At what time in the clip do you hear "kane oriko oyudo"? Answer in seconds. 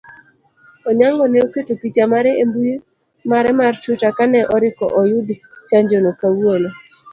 4.17-5.35